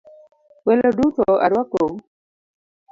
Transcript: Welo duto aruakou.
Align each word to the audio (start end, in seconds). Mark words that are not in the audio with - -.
Welo 0.67 0.89
duto 0.97 1.29
aruakou. 1.45 1.91